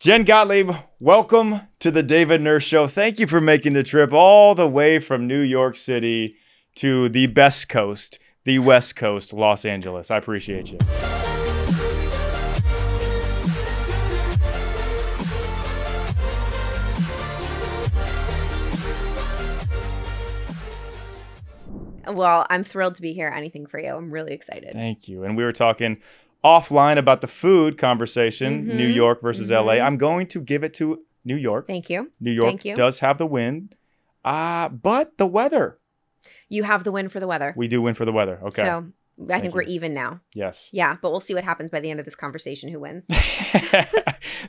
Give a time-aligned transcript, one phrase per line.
[0.00, 2.86] Jen Gottlieb, welcome to the David Nurse Show.
[2.86, 6.36] Thank you for making the trip all the way from New York City
[6.76, 10.10] to the best coast, the West Coast, Los Angeles.
[10.10, 10.78] I appreciate you.
[22.08, 23.28] Well, I'm thrilled to be here.
[23.28, 23.94] Anything for you.
[23.94, 24.72] I'm really excited.
[24.72, 25.24] Thank you.
[25.24, 25.98] And we were talking
[26.44, 28.74] offline about the food conversation, Mhm.
[28.74, 29.74] New York versus LA.
[29.78, 29.82] Mhm.
[29.82, 31.66] I'm going to give it to New York.
[31.66, 32.10] Thank you.
[32.20, 32.74] New York Thank you.
[32.74, 33.70] does have the win,
[34.24, 35.78] uh, but the weather.
[36.48, 37.52] You have the win for the weather.
[37.56, 38.40] We do win for the weather.
[38.42, 38.62] Okay.
[38.62, 38.86] So
[39.22, 40.20] I Thank think we're even now.
[40.34, 40.68] yes.
[40.72, 42.70] Yeah, but we'll see what happens by the end of this conversation.
[42.70, 43.06] Who wins?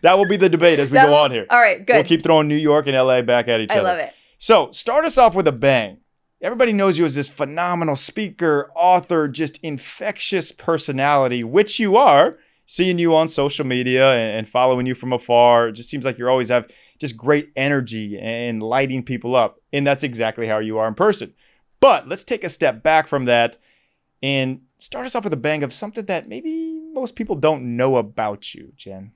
[0.02, 1.46] that will be the debate as we That go will- on here.
[1.50, 1.96] All right, good.
[1.96, 3.88] We'll keep throwing New York and LA back at each I other.
[3.88, 4.14] I love it.
[4.38, 5.98] So, start us off with a bang.
[6.44, 12.40] Everybody knows you as this phenomenal speaker, author, just infectious personality, which you are.
[12.66, 16.28] Seeing you on social media and, following you from afar, it just seems like you
[16.28, 19.60] always have just great energy and lighting people up.
[19.74, 21.34] And that's exactly how you are in person.
[21.82, 23.58] But let's take a step back from that
[24.24, 27.98] and start us off with a bang of something that maybe most people don't know
[27.98, 29.12] about you, Jen.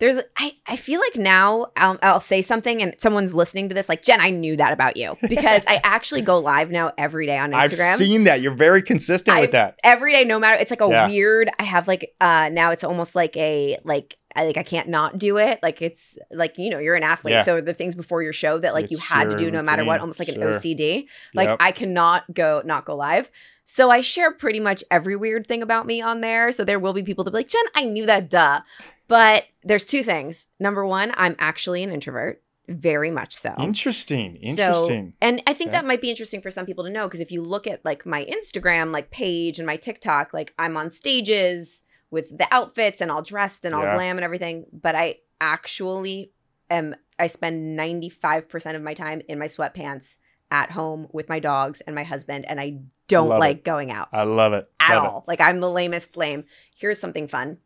[0.00, 3.88] There's, I, I feel like now I'll, I'll say something and someone's listening to this,
[3.88, 7.36] like, Jen, I knew that about you because I actually go live now every day
[7.36, 7.92] on Instagram.
[7.94, 8.40] I've seen that.
[8.40, 9.78] You're very consistent I- with that.
[9.82, 11.08] every day, no matter, it's like a Yeah.
[11.08, 14.88] weird, I have like, uh, now it's almost like a, like, I like I can't
[14.88, 15.58] not do it.
[15.64, 17.42] Like it's like you know you're an athlete, Yeah.
[17.42, 19.84] so the things before your show that like you It's had to do no matter
[19.84, 20.36] what, almost like Sure.
[20.40, 21.06] an OCD.
[21.34, 21.56] Like Yep.
[21.58, 23.30] I cannot go not go live.
[23.64, 26.52] So I share pretty much every weird thing about me on there.
[26.52, 28.60] So there will be people that be like, Jen, I knew that, duh.
[29.08, 30.46] But there's two things.
[30.60, 33.54] Number one, I'm actually an introvert, very much so.
[33.58, 34.38] Interesting.
[34.42, 35.14] So- Interesting.
[35.20, 35.78] And I think Okay.
[35.78, 38.04] that might be interesting for some people to know because if you look at like
[38.04, 43.10] my Instagram like page and my TikTok, like I'm on stages with the outfits and
[43.10, 43.94] all dressed and all Yeah.
[43.94, 46.32] glam and everything, but I actually
[46.70, 50.18] am I spend 95% of my time in my sweatpants
[50.50, 53.40] at home with my dogs and my husband and I don't Love it.
[53.40, 54.70] like going out I love it.
[54.78, 55.10] at Love it.
[55.10, 55.24] all.
[55.26, 56.44] Like I'm the lamest lame.
[56.76, 57.58] Here's something fun.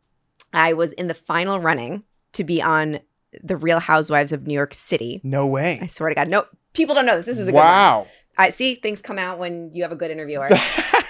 [0.53, 2.03] I was in the final running
[2.33, 2.99] to be on
[3.43, 5.19] the Real Housewives of New York City.
[5.23, 5.79] No way.
[5.81, 7.25] I swear to God, no people don't know this.
[7.25, 7.65] This is a good one.
[7.65, 8.07] wow.
[8.37, 10.49] I see things come out when you have a good interviewer.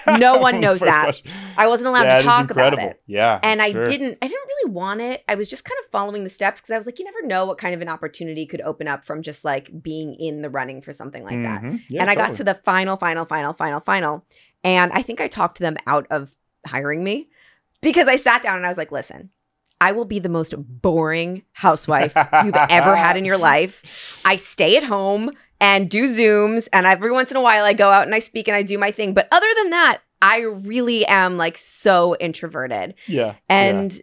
[0.06, 1.04] No one knows that.
[1.04, 1.30] question.
[1.56, 3.00] I wasn't allowed That to talk about it.
[3.06, 3.40] Yeah.
[3.42, 3.86] And I sure.
[3.86, 5.24] didn't I didn't really want it.
[5.26, 7.46] I was just kind of following the steps because I was like, you never know
[7.46, 10.82] what kind of an opportunity could open up from just like being in the running
[10.82, 11.62] for something like that.
[11.62, 11.80] Mhm.
[11.88, 14.26] Yeah, and I got to the final, final, final, final, final.
[14.62, 17.30] And I think I talked to them out of hiring me
[17.80, 19.30] because I sat down and I was like, listen,
[19.84, 23.82] I will be the most boring housewife you've ever had in your life.
[24.24, 25.30] I stay at home
[25.60, 28.48] and do Zooms, and every once in a while I go out and I speak
[28.48, 29.12] and I do my thing.
[29.12, 32.94] But other than that, I really am like so introverted.
[33.06, 33.34] Yeah.
[33.50, 34.00] And yeah,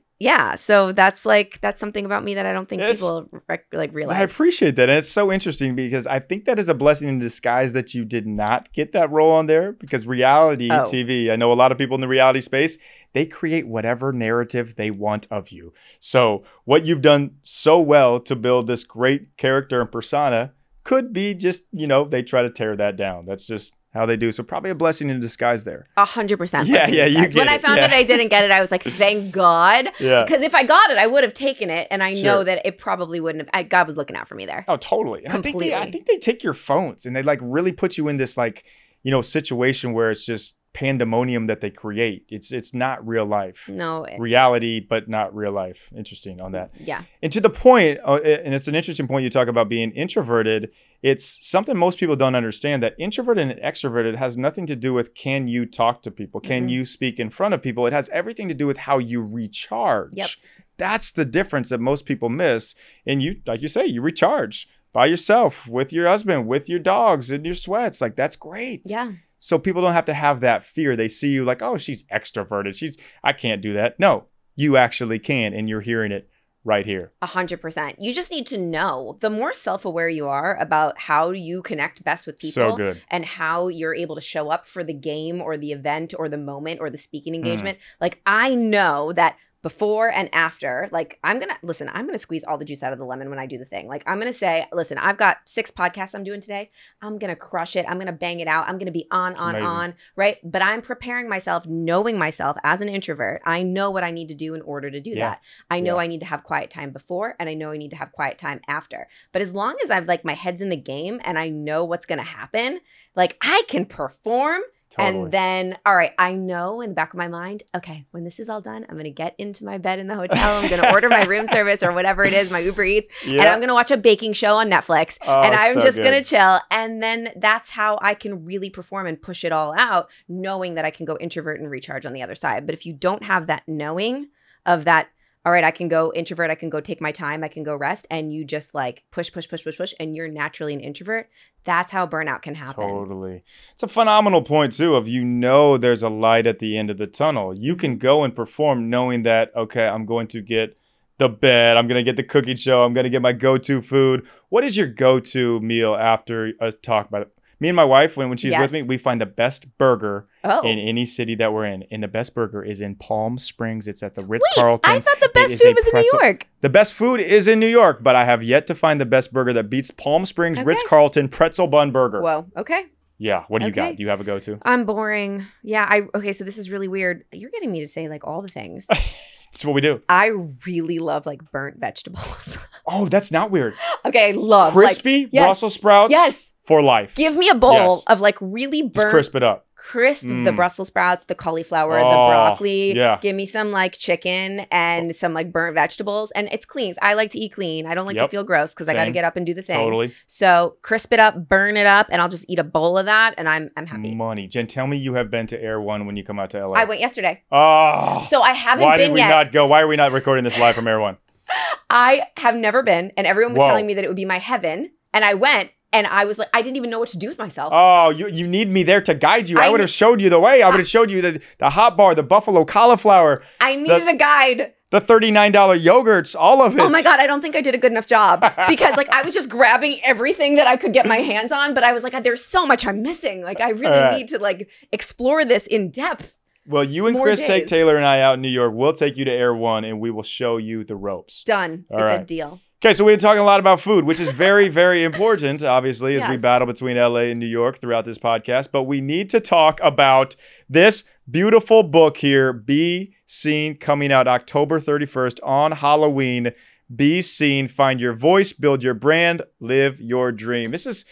[0.55, 3.93] so that's like that's something about me that I don't think It's- people rec- like
[3.93, 4.17] realize.
[4.17, 4.89] I appreciate that.
[4.89, 8.05] And it's so interesting because I think that is a blessing in disguise that you
[8.05, 10.83] did not get that role on there because reality Oh.
[10.85, 12.77] TV, I know a lot of people in the reality space,
[13.13, 15.73] they create whatever narrative they want of you.
[15.99, 20.53] So, what you've done so well to build this great character and persona
[20.83, 23.25] could be just, you know, they try to tear that down.
[23.25, 24.31] That's just how they do.
[24.31, 25.85] So, probably a blessing in disguise there.
[25.97, 26.67] A hundred percent.
[26.67, 27.27] Yeah, yeah, you.
[27.33, 27.87] When I found Yeah.
[27.87, 29.89] that I didn't get it, I was like, thank God.
[29.99, 30.23] Yeah.
[30.23, 32.77] Because if I got it, I would have taken it, and I know that it
[32.77, 33.49] probably wouldn't have.
[33.53, 34.65] I, God was looking out for me there.
[34.67, 35.25] Oh, totally.
[35.25, 37.97] And I think they, I think they take your phones and they like really put
[37.97, 38.63] you in this like,
[39.03, 42.25] you know, situation where it's just pandemonium that they create.
[42.29, 43.67] It's it's not real life.
[43.67, 45.89] No, it- Reality, but not real life.
[45.95, 46.71] Interesting on that.
[46.79, 49.91] yeah, And to the point, uh, and it's an interesting point you talk about being
[49.91, 50.71] introverted.
[51.01, 55.13] It's something most people don't understand that introverted and extroverted has nothing to do with
[55.15, 56.71] can you talk to people, can Mhm.
[56.71, 57.85] you speak in front of people.
[57.85, 60.13] It has everything to do with how you recharge.
[60.13, 60.29] Yep.
[60.77, 62.75] That's the difference that most people miss.
[63.05, 67.29] And you, like you say, you recharge by yourself with your husband, with your dogs,
[67.31, 68.01] in your sweats.
[68.01, 68.81] Like that's great.
[68.85, 69.11] yeah.
[69.43, 70.95] So people don't have to have that fear.
[70.95, 72.75] They see you like, oh, she's extroverted.
[72.75, 73.99] She's I can't do that.
[73.99, 74.25] No,
[74.55, 76.29] you actually can, and you're hearing it
[76.63, 77.11] right here.
[77.23, 77.99] A hundred percent.
[77.99, 79.17] You just need to know.
[79.19, 83.01] The more self-aware you are about how you connect best with people, So good.
[83.09, 86.37] and how you're able to show up for the game or the event or the
[86.37, 87.43] moment or the speaking Mm-hmm.
[87.43, 87.77] engagement.
[87.99, 92.57] Like I know that before and after, like I'm gonna listen, I'm gonna squeeze all
[92.57, 93.87] the juice out of the lemon when I do the thing.
[93.87, 96.71] Like I'm gonna say, listen, I've got six podcasts I'm doing today.
[97.01, 97.85] I'm gonna crush it.
[97.87, 98.67] I'm gonna bang it out.
[98.67, 100.37] I'm gonna be on, on, on, right?
[100.43, 103.41] But I'm preparing myself, knowing myself as an introvert.
[103.45, 105.29] I know what I need to do in order to do Yeah.
[105.31, 105.41] that.
[105.69, 106.01] I know Yeah.
[106.03, 108.37] I need to have quiet time before and I know I need to have quiet
[108.37, 109.07] time after.
[109.31, 112.05] But as long as I've like my head's in the game and I know what's
[112.05, 112.79] gonna happen,
[113.15, 114.61] like I can perform
[114.91, 115.23] Totally.
[115.23, 118.41] And then, all right, I know in the back of my mind, okay, when this
[118.41, 120.57] is all done, I'm going to get into my bed in the hotel.
[120.61, 123.39] I'm going to order my room service or whatever it is, my Uber Eats, and
[123.41, 125.17] I'm going to watch a baking show on Netflix.
[125.25, 126.59] Oh, and I'm so just going to chill.
[126.69, 130.83] And then that's how I can really perform and push it all out, knowing that
[130.83, 132.65] I can go introvert and recharge on the other side.
[132.65, 134.27] But if you don't have that knowing
[134.65, 135.07] of that,
[135.43, 137.75] all right, I can go introvert, I can go take my time, I can go
[137.75, 141.29] rest, and you just like push, push, push, push, push, and you're naturally an introvert,
[141.63, 142.87] that's how burnout can happen.
[142.87, 143.43] Totally.
[143.73, 146.97] It's a phenomenal point too of you know there's a light at the end of
[146.97, 147.57] the tunnel.
[147.57, 150.77] You can go and perform knowing that okay, I'm going to get
[151.17, 153.81] the bed, I'm going to get the cooking show, I'm going to get my go-to
[153.81, 154.25] food.
[154.49, 157.25] What is your go-to meal after a talk by
[157.61, 158.59] me and my wife when when she's Yes.
[158.59, 160.61] with me, we find the best burger Oh.
[160.67, 161.83] in any city that we're in.
[161.91, 163.87] And the best burger is in Palm Springs.
[163.87, 164.91] It's at the Ritz Wait, Carlton.
[164.91, 166.47] I thought the best food was in New York.
[166.61, 169.31] The best food is in New York, but I have yet to find the best
[169.31, 170.65] burger that beats Palm Springs Okay.
[170.65, 172.21] Ritz Carlton pretzel bun burger.
[172.21, 172.47] Whoa.
[172.57, 172.85] Okay.
[173.19, 173.89] Yeah, what do you Okay.
[173.91, 173.95] got?
[173.97, 174.57] Do you have a go-to?
[174.63, 175.45] I'm boring.
[175.61, 175.85] Yeah.
[175.87, 176.33] I okay.
[176.33, 177.23] So this is really weird.
[177.31, 178.87] You're getting me to say like all the things.
[179.51, 180.01] That's what we do.
[180.07, 180.31] I
[180.65, 182.57] really love like burnt vegetables.
[182.87, 183.75] Oh, that's not weird.
[184.03, 185.45] okay, I love like Crispy yes.
[185.45, 186.51] Brussels sprouts yes.
[186.65, 187.13] for life.
[187.13, 188.03] Give me a bowl Yes.
[188.07, 189.67] of like really Just burnt crisp it up.
[189.89, 190.55] Crisp the Mm.
[190.55, 192.95] Brussels sprouts, the cauliflower, the Oh, broccoli.
[192.95, 193.17] yeah.
[193.19, 196.29] Give me some like chicken and some like burnt vegetables.
[196.31, 196.93] And it's clean.
[197.01, 197.87] I like to eat clean.
[197.87, 198.25] I don't like Yep.
[198.25, 199.77] to feel gross because I got to get up and do the thing.
[199.77, 200.13] Totally.
[200.27, 203.33] So crisp it up, burn it up, and I'll just eat a bowl of that,
[203.39, 204.13] and I'm I'm happy.
[204.13, 204.45] Money.
[204.47, 206.75] Jen, tell me you have been to Erewhon when you come out to LA.
[206.77, 208.25] I went yesterday, Oh.
[208.29, 209.29] so I haven't why did we yet.
[209.29, 209.65] not go?
[209.65, 211.17] Why are we not recording this live from Erewhon?
[211.89, 213.67] I have never been, and everyone was Whoa.
[213.67, 216.49] telling me that it would be my heaven, and I went, and I was like,
[216.53, 217.71] I didn't even know what to do with myself.
[217.75, 219.59] Oh, you, you need me there to guide you.
[219.59, 220.61] I, I would have showed you the way.
[220.63, 224.15] I would have showed you the, the hot bar, the buffalo cauliflower, I needed a
[224.15, 224.73] guide.
[224.89, 226.81] the $39 yogurts, all of it.
[226.81, 229.21] Oh my god, I don't think I did a good enough job because like I
[229.21, 232.21] was just grabbing everything that I could get my hands on, but I was like,
[232.23, 233.43] there's so much I'm missing.
[233.43, 234.17] Like I really All right.
[234.17, 236.37] need to like explore this in depth.
[236.67, 237.65] Well, you and More Chris take.
[237.67, 238.73] Taylor and I out in New York.
[238.75, 241.43] We'll take you to Erewhon and we will show you the ropes.
[241.43, 241.85] Done.
[241.89, 242.61] All it's a deal.
[242.83, 246.15] Okay, so we've been talking a lot about food, which is very, very important, obviously,
[246.15, 248.69] as we battle between LA and New York throughout this podcast.
[248.71, 250.35] But we need to talk about
[250.67, 256.53] this beautiful book here, Be Seen, coming out October 31st on Halloween.
[256.93, 260.71] Be Seen, find your voice, build your brand, live your dream.
[260.71, 261.05] This is,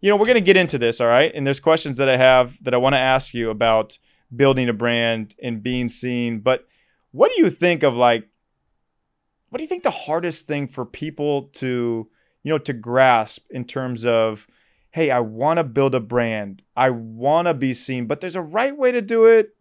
[0.00, 1.32] you know, we're going to get into this, all right?
[1.34, 3.98] And there's questions that I have that I want to ask you about
[4.36, 6.38] building a brand and being seen.
[6.38, 6.68] But
[7.10, 8.28] what do you think of like,
[9.48, 12.08] what do you think the hardest thing for people to
[12.42, 14.46] you know to grasp in terms of
[14.90, 16.62] hey i want to build a brand.
[16.76, 19.54] I want to be seen but there's a right way to do it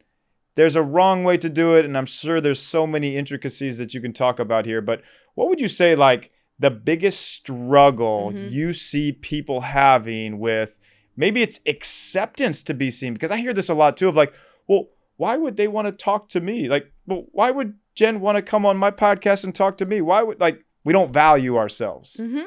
[0.55, 3.93] there's a wrong way to do it and i'm sure there's so many intricacies that
[3.93, 5.01] you can talk about here but
[5.35, 8.51] what would you say like the biggest struggle Mhm.
[8.51, 10.79] you see people having with
[11.17, 13.13] maybe it's acceptance to be seen?
[13.13, 14.33] Because i hear this a lot too of like
[14.67, 14.87] well
[15.17, 16.67] why would they want to talk to me?
[16.67, 20.01] Like well why would jen want to come on my podcast and talk to me
[20.01, 22.41] why would like we don't value ourselves Mm-hmm.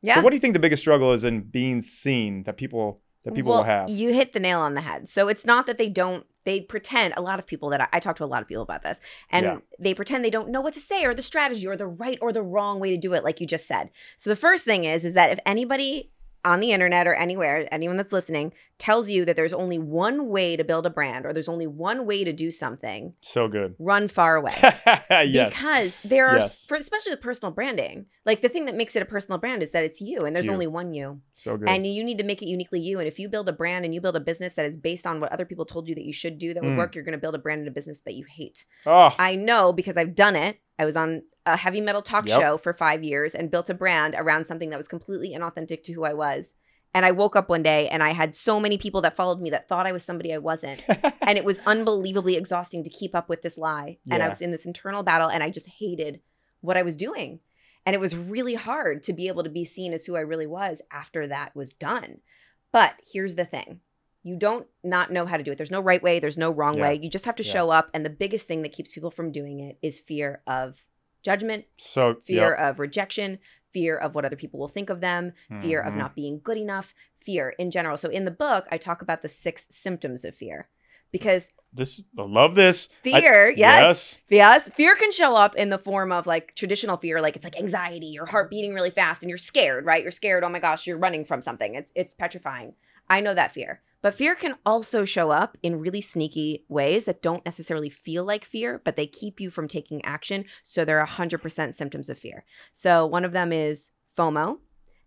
[0.00, 0.14] Yeah.
[0.16, 3.34] so what do you think the biggest struggle is in being seen that people that
[3.34, 5.08] people well, will have You hit the nail on the head.
[5.08, 8.00] So it's not that they don't, they pretend, a lot of people that I, I
[8.00, 8.98] talk to a lot of people about this,
[9.30, 9.58] and Yeah.
[9.78, 12.32] they pretend they don't know what to say or the strategy or the right or
[12.32, 13.90] the wrong way to do it, like you just said.
[14.16, 16.10] So the first thing is, is that if anybody
[16.44, 20.56] on the internet or anywhere, anyone that's listening, tells you that there's only one way
[20.56, 24.08] to build a brand or there's only one way to do something, so good run
[24.08, 24.54] far away.
[25.10, 26.64] yes Because there are, Yes.
[26.66, 29.70] for, especially with personal branding, like the thing that makes it a personal brand is
[29.70, 30.52] that it's you and there's you.
[30.52, 31.20] only one you.
[31.34, 32.98] so good And you need to make it uniquely you.
[32.98, 35.20] And if you build a brand and you build a business that is based on
[35.20, 36.76] what other people told you that you should do that would Mm.
[36.78, 38.64] work, you're going to build a brand and a business that you hate.
[38.86, 40.58] oh I know because I've done it.
[40.78, 42.40] I was on a heavy metal talk Yep.
[42.40, 45.92] show for five years and built a brand around something that was completely inauthentic to
[45.92, 46.54] who I was.
[46.94, 49.50] And I woke up one day and I had so many people that followed me
[49.50, 50.84] that thought I was somebody I wasn't.
[51.22, 53.98] and it was unbelievably exhausting to keep up with this lie.
[54.10, 56.20] And I was in this internal battle and I just hated
[56.60, 57.40] what I was doing.
[57.86, 60.46] And it was really hard to be able to be seen as who I really
[60.46, 62.18] was after that was done.
[62.72, 63.80] But here's the thing.
[64.22, 65.56] You don't not know how to do it.
[65.58, 66.82] There's no right way, there's no wrong Yeah.
[66.90, 67.00] way.
[67.02, 67.52] You just have to Yeah.
[67.52, 70.76] show up and the biggest thing that keeps people from doing it is fear of
[71.22, 72.58] judgment, so fear yep.
[72.58, 73.38] of rejection,
[73.72, 75.98] fear of what other people will think of them, fear of Mhm.
[75.98, 77.96] not being good enough, fear in general.
[77.96, 80.68] So in the book, I talk about the six symptoms of fear.
[81.10, 85.68] Because this i love this I- fear, yes, yes yes, fear can show up in
[85.68, 89.22] the form of like traditional fear, like it's like anxiety, your heart beating really fast,
[89.22, 90.02] and you're scared, right?
[90.02, 90.42] You're scared.
[90.42, 91.74] Oh my gosh, you're running from something.
[91.74, 92.74] It's it's petrifying.
[93.10, 97.22] I know that fear, but fear can also show up in really sneaky ways that
[97.22, 100.44] don't necessarily feel like fear, but they keep you from taking action.
[100.62, 102.44] So they're hundred percent symptoms of fear.
[102.72, 104.58] So one of them is FOMO,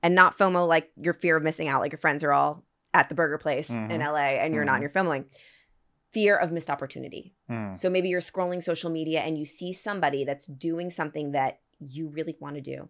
[0.02, 3.10] and not FOMO like your fear of missing out, like your friends are all at
[3.10, 4.00] the burger place in Mhm.
[4.02, 4.76] LA and you're not, Mhm.
[4.76, 5.26] and you're FOMOing.
[6.12, 7.36] fear of missed opportunity.
[7.50, 7.78] Mm.
[7.78, 12.08] So maybe you're scrolling social media and you see somebody that's doing something that you
[12.08, 12.88] really want to do.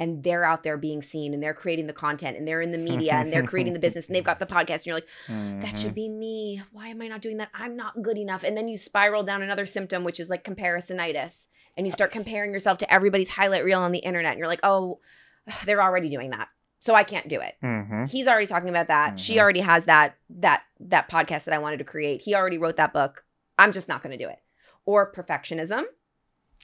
[0.00, 2.78] And they're out there being seen and they're creating the content and they're in the
[2.78, 4.76] media and they're creating the business and they've got the podcast.
[4.78, 5.78] And you're like, that Mhm.
[5.78, 6.62] should be me.
[6.72, 7.50] Why am I not doing that?
[7.54, 8.42] I'm not good enough.
[8.42, 11.48] And then you spiral down another symptom, which is like comparisonitis.
[11.76, 14.32] And you start comparing yourself to everybody's highlight reel on the internet.
[14.32, 15.00] And you're like, oh,
[15.66, 16.48] they're already doing that.
[16.78, 17.56] So I can't do it.
[17.62, 18.08] Mhm.
[18.10, 19.20] He's already talking about that.
[19.20, 19.40] She Mhm.
[19.40, 22.22] already has that that that podcast that I wanted to create.
[22.22, 23.26] He already wrote that book.
[23.58, 24.38] I'm just not going to do it.
[24.86, 25.84] Or perfectionism.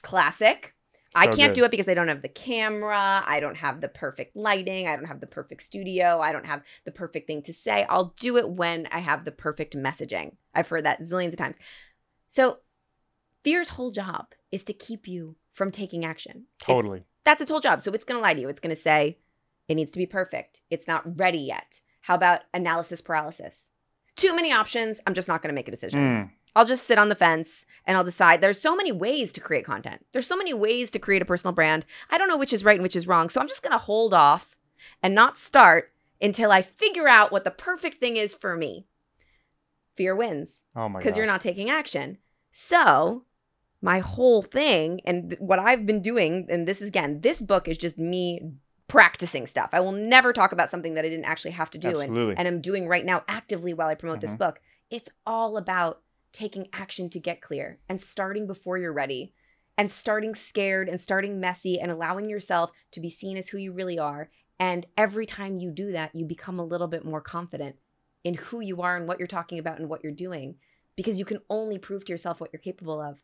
[0.01, 0.73] Classic.
[1.15, 1.53] I can't good.
[1.53, 3.23] do it because I don't have the camera.
[3.25, 4.87] I don't have the perfect lighting.
[4.87, 6.19] I don't have the perfect studio.
[6.19, 7.85] I don't have the perfect thing to say.
[7.89, 10.35] I'll do it when I have the perfect messaging.
[10.53, 11.57] I've heard that zillions of times.
[12.27, 12.59] So,
[13.43, 16.45] fear's whole job is to keep you from taking action.
[16.61, 17.03] It's- Totally.
[17.23, 17.81] that's its whole job.
[17.81, 18.49] So it's going to lie to you.
[18.49, 19.17] It's going to say
[19.67, 20.61] it needs to be perfect.
[20.69, 21.81] It's not ready yet.
[22.01, 23.69] How about analysis paralysis?
[24.15, 25.01] Too many options.
[25.05, 25.99] I'm just not going to make a decision.
[25.99, 26.29] Mm.
[26.55, 28.41] I'll just sit on the fence and I'll decide.
[28.41, 30.05] There's so many ways to create content.
[30.11, 31.85] There's so many ways to create a personal brand.
[32.09, 33.29] I don't know which is right and which is wrong.
[33.29, 34.55] So I'm just going to hold off
[35.03, 38.87] and not start until I figure out what the perfect thing is for me.
[39.95, 41.03] Fear wins Oh my god.
[41.03, 42.17] because you're not taking action.
[42.51, 43.23] So,
[43.81, 47.67] my whole thing and th- what I've been doing, and this is again, this book
[47.67, 48.41] is just me
[48.87, 49.69] practicing stuff.
[49.73, 52.47] I will never talk about something that I didn't actually have to do and, and
[52.47, 54.37] I'm doing right now actively while I promote this Mhm.
[54.39, 54.61] book.
[54.89, 56.01] It's all about
[56.31, 59.33] taking action to get clear and starting before you're ready
[59.77, 63.71] and starting scared and starting messy and allowing yourself to be seen as who you
[63.71, 64.29] really are.
[64.59, 67.75] And every time you do that, you become a little bit more confident
[68.23, 70.55] in who you are and what you're talking about and what you're doing
[70.95, 73.19] because you can only prove to yourself what you're capable of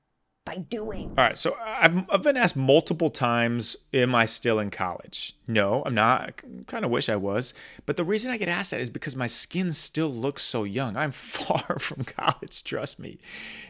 [0.45, 1.09] by doing.
[1.17, 5.35] All right, so I've, I've been asked multiple times, am I still in college?
[5.47, 6.21] No, I'm not.
[6.21, 6.31] I
[6.67, 7.53] kind of wish I was.
[7.85, 10.97] But the reason I get asked that is because my skin still looks so young.
[10.97, 13.19] I'm far from college, trust me.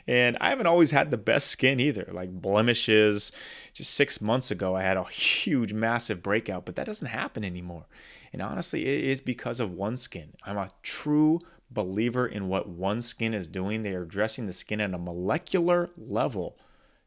[0.07, 3.31] And I haven't always had the best skin either, like blemishes.
[3.73, 7.85] Just six months ago, I had a huge, massive breakout, but that doesn't happen anymore.
[8.31, 10.29] And honestly, it is because of OneSkin.
[10.43, 11.39] I'm a true
[11.73, 13.83] believer in what OneSkin is doing.
[13.83, 16.57] They are addressing the skin at a molecular level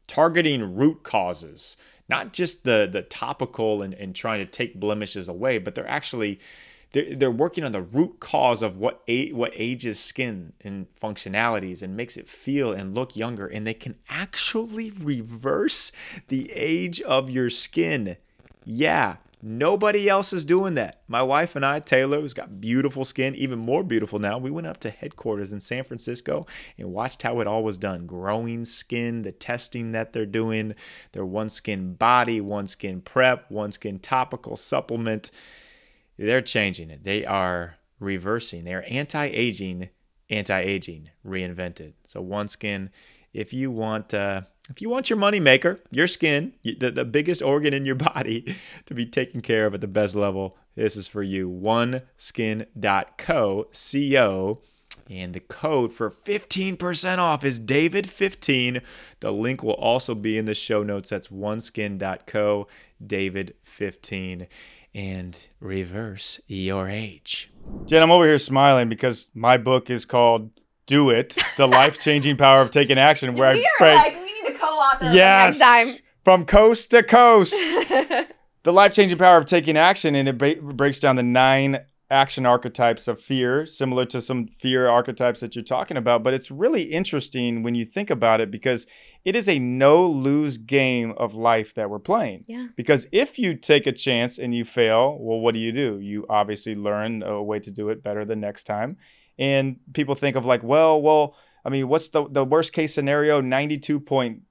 [0.07, 1.77] targeting root causes,
[2.09, 6.39] not just the the topical and, and trying to take blemishes away, but they're actually
[6.93, 11.83] they're, they're working on the root cause of what a, what ages skin and functionalities
[11.83, 15.91] and makes it feel and look younger and they can actually reverse
[16.29, 18.15] the age of your skin.
[18.63, 21.01] Yeah, nobody else is doing that.
[21.07, 24.67] My wife and I, Taylor, who's got beautiful skin, even more beautiful now, we went
[24.67, 26.45] up to headquarters in San Francisco
[26.77, 28.05] and watched how it all was done.
[28.05, 30.73] Growing skin, the testing that they're doing,
[31.11, 35.31] their OneSkin body, OneSkin prep, OneSkin topical supplement.
[36.17, 37.03] They're changing it.
[37.03, 38.63] They are reversing.
[38.63, 39.89] They are anti-aging,
[40.29, 41.93] anti-aging, reinvented.
[42.05, 42.89] So OneSkin,
[43.33, 47.41] if you want uh, if you want your money maker, your skin, the, the biggest
[47.41, 48.55] organ in your body
[48.85, 51.49] to be taken care of at the best level, this is for you.
[51.49, 52.07] OneSkin.co,
[53.71, 54.59] C-O,
[55.09, 58.81] and the code for 15% off is David15.
[59.21, 61.09] The link will also be in the show notes.
[61.09, 62.67] That's OneSkin.co,
[63.05, 64.47] David15,
[64.93, 67.51] and reverse your age.
[67.85, 70.51] Jen, I'm over here smiling because my book is called
[70.85, 74.21] Do It, The Life Changing Power of Taking Action, where I break.
[74.21, 74.26] we
[74.57, 75.59] co-author yes,
[76.23, 77.53] from coast to coast.
[78.63, 82.45] the life changing power of taking action, and it ba- breaks down the nine action
[82.45, 86.23] archetypes of fear, similar to some fear archetypes that you're talking about.
[86.23, 88.87] But it's really interesting when you think about it because
[89.25, 92.45] it is a no lose game of life that we're playing.
[92.47, 92.67] yeah.
[92.75, 95.99] Because if you take a chance and you fail, well, what do you do?
[95.99, 98.97] You obviously learn a way to do it better the next time.
[99.37, 101.35] And people think of like, well, well,
[101.65, 103.41] I mean, what's the, the worst case scenario?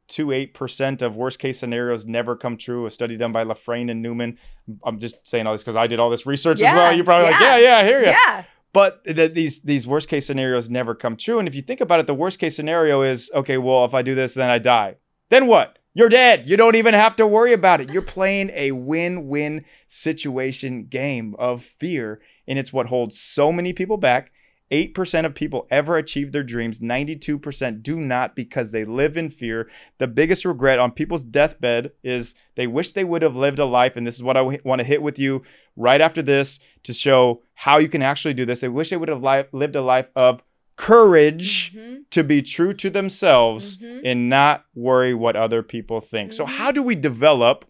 [0.08, 2.86] 92.28% of worst case scenarios never come true.
[2.86, 4.38] A study done by Lafrane and Newman.
[4.84, 6.94] I'm just saying all this because I did all this research as well.
[6.94, 7.56] You're probably like, yeah.
[7.56, 8.06] yeah, yeah, I hear you.
[8.06, 8.44] Yeah.
[8.72, 11.38] But th- these these worst case scenarios never come true.
[11.38, 13.56] And if you think about it, the worst case scenario is okay.
[13.56, 14.96] Well, if I do this, then I die.
[15.30, 15.78] Then what?
[15.94, 16.46] You're dead.
[16.46, 17.90] You don't even have to worry about it.
[17.90, 23.96] You're playing a win-win situation game of fear, and it's what holds so many people
[23.96, 24.30] back.
[24.70, 26.80] 8% of people ever achieve their dreams.
[26.80, 29.68] 92% do not because they live in fear.
[29.98, 33.96] The biggest regret on people's deathbed is they wish they would have lived a life.
[33.96, 35.42] And this is what I want to hit with you
[35.76, 38.60] right after this to show how you can actually do this.
[38.60, 40.42] They wish they would have li- lived a life of
[40.76, 42.02] courage Mhm.
[42.10, 44.00] to be true to themselves Mhm.
[44.04, 46.32] and not worry what other people think.
[46.32, 46.48] So, Mhm.
[46.48, 47.64] how do we develop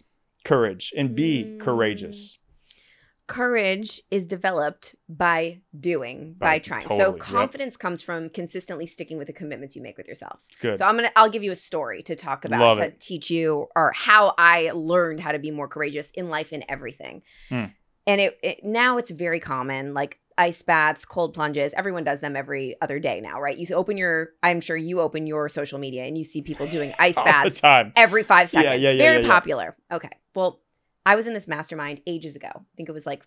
[0.45, 1.61] courage and be Mm.
[1.61, 2.39] courageous?
[3.27, 6.83] Courage is developed by doing, by, By- trying.
[6.83, 7.19] totally, so yep.
[7.19, 10.39] confidence comes from consistently sticking with the commitments you make with yourself.
[10.61, 10.79] Good.
[10.79, 13.01] So I'm gonna I'll give you a story to talk about Love to it.
[13.01, 17.23] teach you or how I learned how to be more courageous in life in everything.
[17.49, 17.65] Hmm.
[18.07, 21.75] And it, it now it's very common, like ice baths, cold plunges.
[21.75, 23.57] Everyone does them every other day now, right?
[23.57, 26.95] You open your I'm sure you open your social media and you see people doing
[26.99, 27.61] ice baths
[27.97, 28.81] every five seconds.
[28.81, 29.29] yeah, yeah, Very yeah, yeah.
[29.29, 29.77] popular.
[29.93, 30.11] Okay.
[30.35, 30.61] Well,
[31.07, 32.49] I was in this mastermind ages ago.
[32.53, 33.23] I think it was like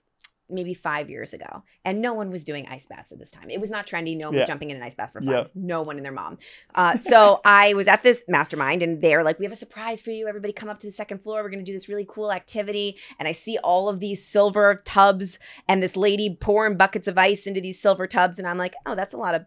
[0.52, 1.64] maybe five years ago.
[1.86, 3.52] And no one was doing ice baths at this time.
[3.52, 4.18] It was not trendy.
[4.18, 4.42] No one Yeah.
[4.42, 5.32] was jumping in an ice bath for fun.
[5.32, 5.44] Yeah.
[5.54, 6.40] No one and their mom.
[6.74, 10.10] Uh, so I was at this mastermind and they're like, we have a surprise for
[10.10, 10.28] you.
[10.28, 11.44] Everybody come up to the second floor.
[11.44, 12.98] We're going to do this really cool activity.
[13.20, 17.46] And I see all of these silver tubs and this lady pouring buckets of ice
[17.46, 18.40] into these silver tubs.
[18.40, 19.46] And I'm like, oh, that's a lot of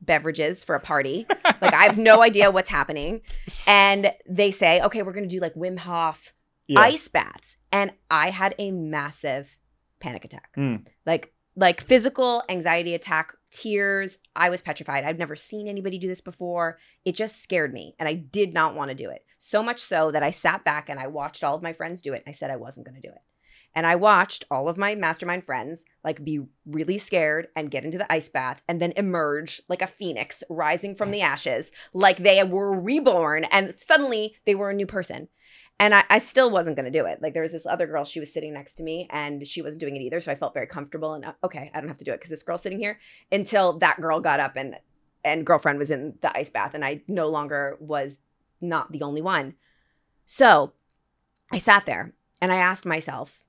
[0.00, 1.26] beverages for a party.
[1.60, 3.20] like I have no idea what's happening.
[3.66, 6.32] And they say, okay, we're going to do like Wim Hof
[6.66, 6.80] Yeah.
[6.80, 7.56] ice baths.
[7.70, 9.56] And I had a massive
[10.00, 10.50] panic attack.
[10.56, 10.86] Mm.
[11.06, 14.18] Like like physical anxiety attack, tears.
[14.34, 15.04] I was petrified.
[15.04, 16.78] I've never seen anybody do this before.
[17.04, 19.24] It just scared me and I did not want to do it.
[19.38, 22.14] So much so that I sat back and I watched all of my friends do
[22.14, 22.22] it.
[22.26, 23.20] I said I wasn't going to do it.
[23.74, 27.98] And I watched all of my mastermind friends like be really scared and get into
[27.98, 32.42] the ice bath and then emerge like a phoenix rising from the ashes, like they
[32.44, 35.28] were reborn and suddenly they were a new person.
[35.82, 37.20] And I, I still wasn't going to do it.
[37.20, 39.80] Like there was this other girl, she was sitting next to me and she wasn't
[39.80, 40.20] doing it either.
[40.20, 42.30] So I felt very comfortable and uh, okay, I don't have to do it because
[42.30, 43.00] this girl's sitting here
[43.32, 44.78] until that girl got up and
[45.24, 48.18] and girlfriend was in the ice bath and I no longer was
[48.60, 49.54] not the only one.
[50.24, 50.72] So
[51.50, 53.40] I sat there and I asked myself,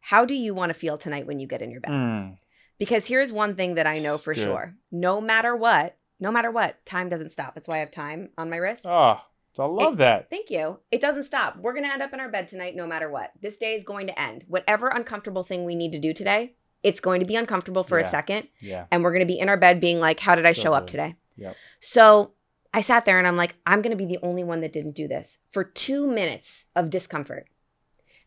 [0.00, 1.92] how do you want to feel tonight when you get in your bed?
[1.92, 2.38] Mm.
[2.80, 4.42] Because here's one thing that I know for Good.
[4.42, 4.74] sure.
[4.90, 7.54] No matter what, no matter what, time doesn't stop.
[7.54, 8.84] That's why I have time on my wrist.
[8.88, 9.20] Oh,
[9.58, 10.30] I love that.
[10.30, 10.78] Thank you.
[10.90, 11.56] It doesn't stop.
[11.56, 13.32] We're going to end up in our bed tonight no matter what.
[13.40, 14.44] This day is going to end.
[14.48, 18.04] Whatever uncomfortable thing we need to do today, it's going to be uncomfortable for a
[18.04, 18.48] second.
[18.60, 18.86] Yeah.
[18.90, 20.74] And we're going to be in our bed being like, how did I So show
[20.74, 21.16] up today?
[21.36, 21.56] Yep.
[21.80, 22.32] So
[22.74, 24.94] I sat there and I'm like, I'm going to be the only one that didn't
[24.94, 27.46] do this for two minutes of discomfort.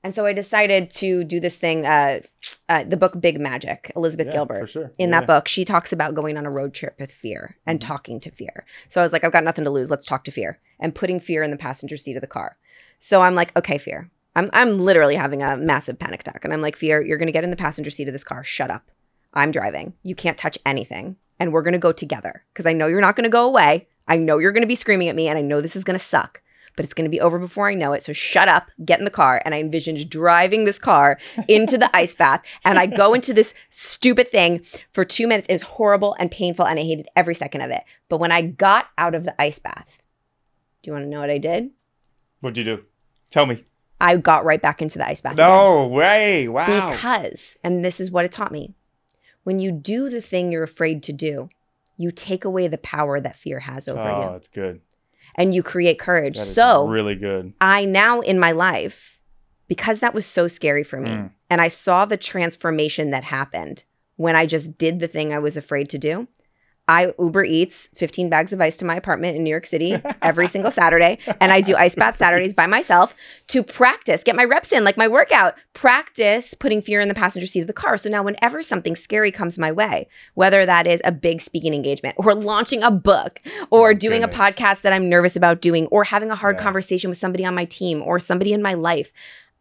[0.03, 2.19] And so I decided to do this thing, uh,
[2.67, 4.91] uh, the book Big Magic, Elizabeth Yeah, Gilbert For sure.
[4.97, 5.19] in Yeah.
[5.19, 7.85] that book, she talks about going on a road trip with fear and Mhm.
[7.87, 8.65] talking to fear.
[8.87, 9.91] So I was like, I've got nothing to lose.
[9.91, 12.57] Let's talk to fear and putting fear in the passenger seat of the car.
[12.99, 14.09] So I'm like, okay, fear.
[14.35, 16.43] I'm, I'm literally having a massive panic attack.
[16.43, 18.43] And I'm like, fear, you're going to get in the passenger seat of this car.
[18.43, 18.89] Shut up.
[19.33, 19.93] I'm driving.
[20.03, 21.17] You can't touch anything.
[21.39, 23.87] And we're going to go together because I know you're not going to go away.
[24.07, 25.97] I know you're going to be screaming at me and I know this is going
[25.97, 26.41] to suck.
[26.75, 28.03] But it's going to be over before I know it.
[28.03, 29.41] So shut up, get in the car.
[29.45, 32.43] And I envisioned driving this car into the ice bath.
[32.63, 35.47] And I go into this stupid thing for two minutes.
[35.49, 37.83] It was horrible and painful, and I hated every second of it.
[38.09, 40.01] But when I got out of the ice bath,
[40.81, 41.71] do you want to know what I did?
[42.41, 42.83] What'd you do?
[43.31, 43.63] Tell me.
[43.99, 45.33] I got right back into the ice bath.
[45.33, 45.47] again.
[45.47, 46.47] No way.
[46.47, 46.91] Wow.
[46.91, 48.75] Because, and this is what it taught me
[49.45, 51.49] when you do the thing you're afraid to do,
[51.97, 54.81] you take away the power that fear has over oh, you Oh, that's good.
[55.35, 56.35] And you create courage.
[56.37, 57.53] That is So, really good.
[57.61, 59.19] I now in my life,
[59.67, 61.31] because that was so scary for me, Mm.
[61.49, 63.83] and I saw the transformation that happened
[64.15, 66.27] when I just did the thing I was afraid to do.
[66.87, 70.45] I Uber Eats 15 bags of ice to my apartment in New York City every
[70.47, 71.17] single Saturday.
[71.41, 73.15] And I do ice bath Saturdays by myself
[73.47, 77.47] to practice, get my reps in, like my workout, practice putting fear in the passenger
[77.47, 77.97] seat of the car.
[77.97, 82.15] So now, whenever something scary comes my way, whether that is a big speaking engagement
[82.19, 84.37] or launching a book or Oh, doing goodness.
[84.39, 86.63] a podcast that I'm nervous about doing or having a hard Yeah.
[86.63, 89.11] conversation with somebody on my team or somebody in my life,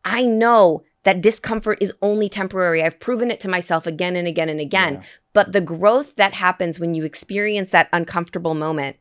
[0.04, 2.82] I know that discomfort is only temporary.
[2.82, 4.94] I've proven it to myself again and again and again.
[4.94, 5.02] Yeah.
[5.32, 8.96] But the growth that happens when you experience that uncomfortable moment,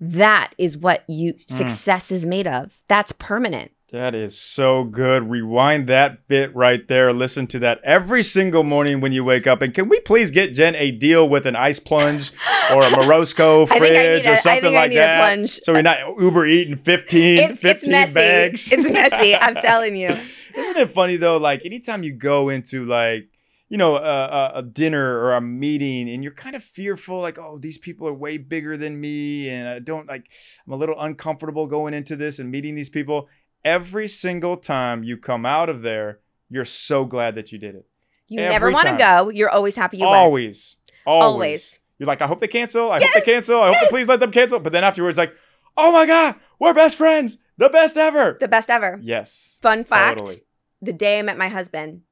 [0.00, 1.50] that is what you Mm.
[1.50, 2.72] success is made of.
[2.88, 3.70] That's permanent.
[3.94, 5.30] That is so good.
[5.30, 7.12] Rewind that bit right there.
[7.12, 9.62] Listen to that every single morning when you wake up.
[9.62, 12.32] And can we please get Jen a deal with an ice plunge
[12.72, 15.48] or a Morozko I think I fridge a- or something like that?
[15.48, 18.14] So we're not Uber eating 15, It's, 15 it's messy.
[18.14, 18.72] bags.
[18.72, 19.36] It's messy.
[19.36, 20.08] I'm telling you.
[20.56, 21.36] Isn't it funny though?
[21.36, 23.28] Like anytime you go into like
[23.68, 27.58] you know a, a dinner or a meeting and you're kind of fearful, like oh
[27.58, 30.26] these people are way bigger than me, and I don't like
[30.66, 33.28] I'm a little uncomfortable going into this and meeting these people.
[33.64, 37.86] Every single time you come out of there, you're so glad that you did it.
[38.28, 39.30] You Every never want to go.
[39.30, 40.16] You're always happy you went.
[40.16, 41.78] always, always, Always.
[41.98, 42.90] You're like I hope they cancel.
[42.90, 43.60] I hope they cancel.
[43.60, 43.84] I hope yes.
[43.84, 44.58] they please let them cancel.
[44.60, 45.34] But then afterwards, like
[45.76, 48.36] oh my god, we're best friends, the best ever.
[48.40, 48.98] The best ever.
[49.02, 50.42] yes, Fun fact totally.
[50.82, 52.02] the day I met my husband,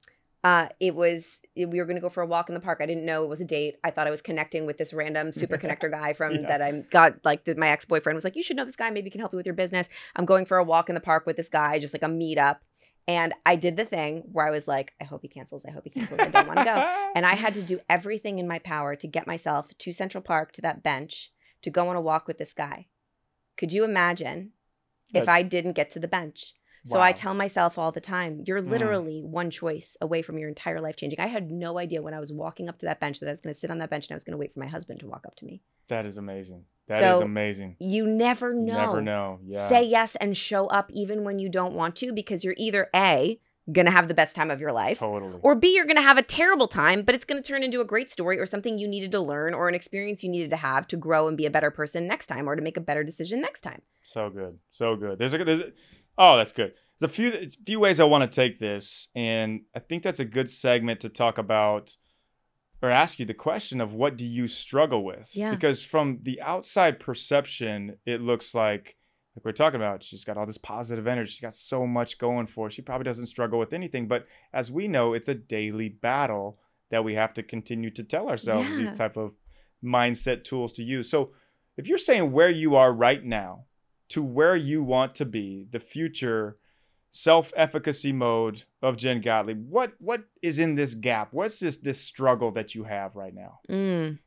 [0.44, 2.78] uh, it was we were going to go for a walk in the park.
[2.82, 3.76] I didn't know it was a date.
[3.84, 6.48] I thought I was connecting with this random super connector guy from Yeah.
[6.48, 8.90] that I got like the, my ex boyfriend was like, you should know this guy.
[8.90, 9.88] Maybe he can help you with your business.
[10.16, 12.56] I'm going for a walk in the park with this guy, just like a meetup.
[13.08, 15.64] And I did the thing where I was like, I hope he cancels.
[15.64, 16.20] I hope he cancels.
[16.20, 16.98] I don't want to go.
[17.14, 20.50] And I had to do everything in my power to get myself to Central Park
[20.52, 22.86] to that bench to go on a walk with this guy.
[23.58, 24.52] Could you imagine
[25.12, 26.54] if I didn't get to the bench?
[26.84, 28.70] So I tell myself all the time, you're Mm.
[28.70, 31.20] literally one choice away from your entire life changing.
[31.20, 33.40] I had no idea when I was walking up to that bench that I was
[33.40, 35.00] going to sit on that bench and I was going to wait for my husband
[35.00, 35.62] to walk up to me.
[35.88, 36.64] That is amazing.
[36.88, 37.76] That is So, amazing.
[37.78, 38.74] You never know.
[38.74, 39.38] never know.
[39.46, 39.68] Yeah.
[39.68, 43.38] Say yes and show up even when you don't want to because you're either A,
[43.70, 45.38] going to have the best time of your life, totally.
[45.40, 47.80] or B, you're going to have a terrible time, but it's going to turn into
[47.80, 50.56] a great story or something you needed to learn or an experience you needed to
[50.56, 53.04] have to grow and be a better person next time or to make a better
[53.04, 53.80] decision next time.
[54.02, 55.16] So good, so good.
[55.20, 55.72] There's a there's a,
[56.18, 56.74] oh that's good.
[56.98, 57.32] There's a few
[57.66, 61.08] few ways I want to take this, and I think that's a good segment to
[61.08, 61.96] talk about
[62.82, 65.30] or ask you the question of what do you struggle with?
[65.34, 65.52] Yeah.
[65.52, 68.96] Because from the outside perception, it looks like
[69.36, 71.30] like we're talking about, she's got all this positive energy.
[71.30, 72.70] She's got so much going for her.
[72.70, 76.58] She probably doesn't struggle with anything, but as we know, it's a daily battle
[76.90, 78.76] that we have to continue to tell ourselves Yeah.
[78.76, 79.32] these type of
[79.82, 81.10] mindset tools to use.
[81.10, 81.30] So
[81.78, 83.64] if you're saying where you are right now
[84.12, 86.56] to where you want to be, the future
[87.14, 91.28] self-efficacy mode of Jen Gottlieb, what what is in this gap?
[91.32, 93.60] What's this this struggle that you have right now?
[93.70, 94.18] Mm.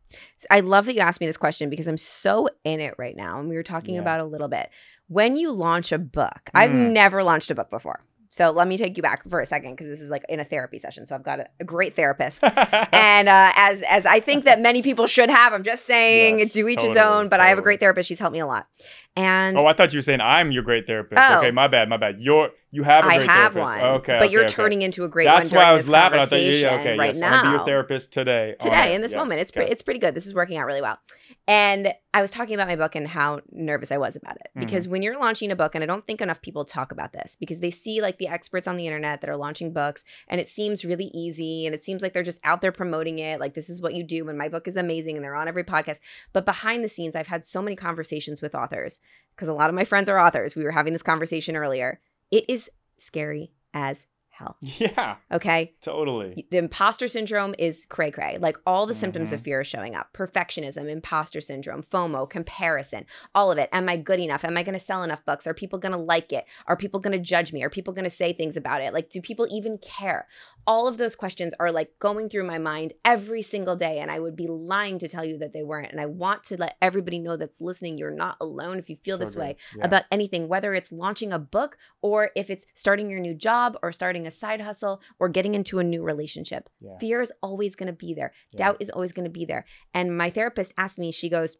[0.51, 3.39] I love that you asked me this question because I'm so in it right now.
[3.39, 4.01] And we were talking Yeah.
[4.01, 4.69] about a little bit.
[5.07, 6.91] When you launch a book, I've Mm.
[6.93, 8.04] never launched a book before.
[8.35, 10.43] So let me take you back for a second because this is like in a
[10.43, 11.05] therapy session.
[11.05, 12.43] So I've got a, a great therapist.
[12.91, 16.51] and uh, as as I think that many people should have, I'm just saying, Yes,
[16.51, 17.29] to each his own.
[17.29, 18.67] But I have a great therapist; she's helped me a lot.
[19.15, 21.21] And oh, I thought you were saying I'm your great therapist.
[21.23, 21.37] Oh.
[21.37, 22.17] Okay, my bad, my bad.
[22.19, 23.77] You're you have a I great have therapist.
[23.77, 23.91] one.
[23.99, 24.53] Okay, but okay, you're okay.
[24.53, 25.53] turning into a great therapist.
[25.53, 26.19] That's why I was laughing.
[26.19, 28.55] I thought, yeah, yeah, okay, right yes, now I'm gonna be your therapist today.
[28.59, 29.39] Today right, in this yes, moment.
[29.39, 29.59] It's okay.
[29.61, 30.13] pretty, it's pretty good.
[30.13, 30.99] This is working out really well.
[31.47, 34.65] And I was talking about my book and how nervous I was about it Mm-hmm.
[34.65, 37.35] because when you're launching a book, and I don't think enough people talk about this
[37.37, 40.47] because they see like the experts on the internet that are launching books, and it
[40.47, 43.69] seems really easy, and it seems like they're just out there promoting it, like this
[43.69, 45.99] is what you do, and my book is amazing, and they're on every podcast.
[46.33, 48.99] But behind the scenes, I've had so many conversations with authors
[49.35, 50.55] because a lot of my friends are authors.
[50.55, 51.99] We were having this conversation earlier.
[52.31, 54.05] It is scary as
[54.37, 54.57] hell.
[54.61, 56.45] Yeah, Okay totally.
[56.51, 58.37] the imposter syndrome is cray cray.
[58.39, 59.35] Like all the symptoms Mm-hmm.
[59.35, 63.69] of fear are showing up perfectionism, imposter syndrome, FOMO, comparison, all of it.
[63.71, 64.43] Am I good enough?
[64.43, 65.47] Am I going to sell enough books?
[65.47, 66.45] Are people going to like it?
[66.67, 67.63] Are people going to judge me?
[67.63, 68.93] Are people going to say things about it?
[68.93, 70.27] Like, do people even care?
[70.67, 73.99] All of those questions are like going through my mind every single day.
[73.99, 75.91] And I would be lying to tell you that they weren't.
[75.91, 79.17] And I want to let everybody know that's listening, you're not alone if you feel
[79.17, 79.41] So this good.
[79.41, 79.85] way Yeah.
[79.85, 83.91] about anything, whether it's launching a book or if it's starting your new job or
[83.91, 86.69] starting a side hustle or getting into a new relationship.
[86.79, 86.97] Yeah.
[86.99, 88.33] Fear is always going to be there.
[88.51, 88.57] Yeah.
[88.57, 89.65] Doubt is always going to be there.
[89.93, 91.57] And my therapist asked me, she goes,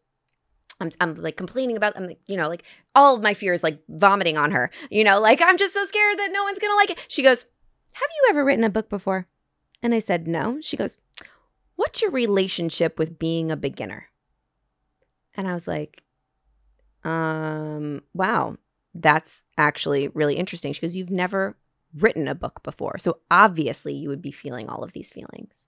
[0.80, 3.80] I'm, I'm like complaining about, I'm like, you know, like all of my fears, like
[3.88, 6.76] vomiting on her, you know, like I'm just so scared that no one's going to
[6.76, 7.04] like it.
[7.08, 7.44] She goes,
[7.92, 9.26] Have you ever written a book before?
[9.82, 10.60] And I said, No.
[10.60, 10.98] She goes,
[11.76, 14.08] What's your relationship with being a beginner?
[15.34, 16.02] And I was like,
[17.04, 18.56] um, wow,
[18.94, 20.72] that's actually really interesting.
[20.72, 21.56] She goes, You've never
[21.96, 22.98] written a book before.
[22.98, 25.65] So obviously you would be feeling all of these feelings.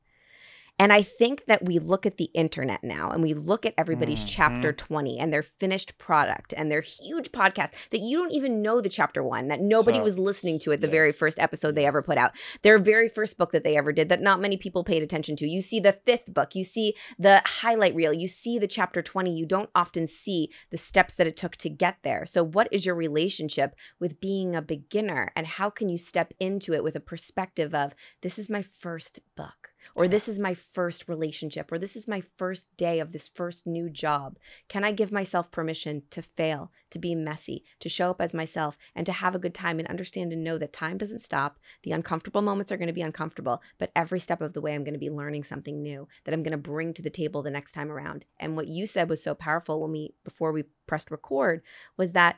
[0.79, 4.25] And I think that we look at the internet now and we look at everybody's
[4.25, 4.29] Mhm.
[4.29, 8.81] chapter 20 and their finished product and their huge podcast that you don't even know
[8.81, 11.85] the chapter one, that nobody So- was listening to at the very first episode they
[11.87, 12.31] ever put out.
[12.63, 15.49] Their very first book that they ever did that not many people paid attention to.
[15.49, 19.35] You see the fifth book, you see the highlight reel, you see the chapter 20.
[19.37, 22.25] You don't often see the steps that it took to get there.
[22.25, 25.33] So, what is your relationship with being a beginner?
[25.35, 29.19] And how can you step into it with a perspective of this is my first
[29.37, 29.71] book?
[29.99, 33.67] Or this is my first relationship, or this is my first day of this first
[33.67, 34.39] new job.
[34.69, 38.79] Can I give myself permission to fail, to be messy, to show up as myself,
[38.95, 41.59] and to have a good time and understand and know that time doesn't stop?
[41.83, 44.85] The uncomfortable moments are going to be uncomfortable, but every step of the way, I'm
[44.85, 47.51] going to be learning something new that I'm going to bring to the table the
[47.51, 48.25] next time around.
[48.39, 51.61] And what you said was so powerful when we, before we pressed record,
[51.97, 52.37] was that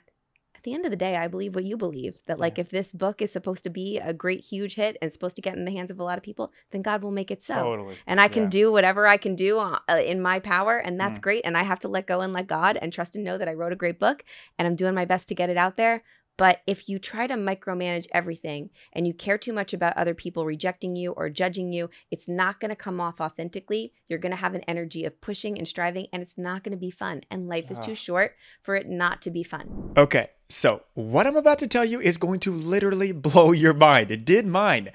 [0.61, 2.63] at the end of the day, I believe what you believe that, like, Yeah.
[2.65, 5.57] if this book is supposed to be a great, huge hit and supposed to get
[5.57, 7.55] in the hands of a lot of people, then God will make it so.
[7.55, 7.97] Totally.
[8.07, 8.49] And I can Yeah.
[8.51, 11.23] do whatever I can do uh, in my power, and that's Mm.
[11.23, 11.47] great.
[11.47, 13.55] And I have to let go and let God and trust and know that I
[13.55, 14.23] wrote a great book
[14.59, 16.03] and I'm doing my best to get it out there.
[16.37, 20.47] But if you try to micromanage everything and you care too much about other people
[20.47, 23.93] rejecting you or judging you, it's not going to come off authentically.
[24.09, 26.79] You're going to have an energy of pushing and striving, and it's not going to
[26.79, 27.23] be fun.
[27.31, 27.83] And life is Ah.
[27.83, 29.93] too short for it not to be fun.
[29.99, 34.11] Okay, so what I'm about to tell you is going to literally blow your mind.
[34.11, 34.91] It did mine.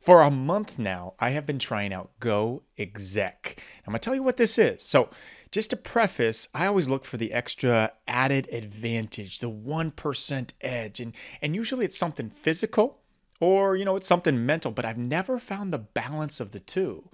[0.00, 3.62] For a month now, I have been trying out Go Exec.
[3.86, 4.82] I'm gonna tell you what this is.
[4.82, 5.08] So,
[5.50, 11.00] just to preface, I always look for the extra added advantage, the 1% edge.
[11.00, 12.98] And, and usually it's something physical
[13.40, 17.08] or you know it's something mental but i've never found the balance of the two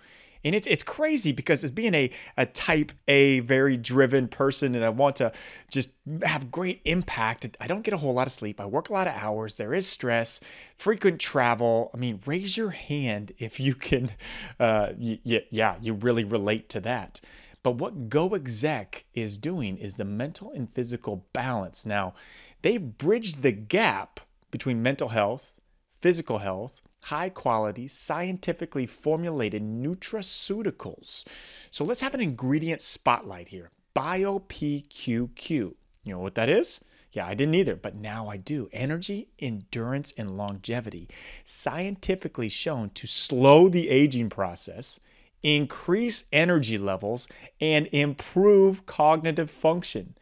[0.44, 4.84] and it's it's crazy because as being a, a type A, very driven person, and
[4.84, 5.32] I want to
[5.70, 5.90] just
[6.22, 7.56] have great impact.
[7.60, 8.60] I don't get a whole lot of sleep.
[8.60, 9.56] I work a lot of hours.
[9.56, 10.40] There is stress,
[10.76, 11.90] frequent travel.
[11.94, 14.10] I mean, raise your hand if you can,
[14.58, 17.20] uh, y- y- yeah, you really relate to that.
[17.62, 21.84] But what GoExec is doing is the mental and physical balance.
[21.84, 22.14] Now,
[22.62, 25.58] they've bridged the gap between mental health,
[26.00, 31.24] physical health, high quality, scientifically formulated nutraceuticals.
[31.70, 35.48] So let's have an ingredient spotlight here BioPQQ.
[35.48, 36.80] You know what that is?
[37.12, 38.68] Yeah, I didn't either, but now I do.
[38.72, 41.08] Energy, endurance, and longevity.
[41.44, 45.00] Scientifically shown to slow the aging process,
[45.42, 47.26] increase energy levels,
[47.60, 50.14] and improve cognitive function.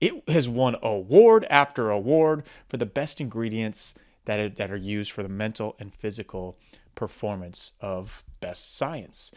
[0.00, 3.92] It has won award after award for the best ingredients
[4.24, 6.58] that are, that are used for the mental and physical
[6.94, 9.30] performance of best science.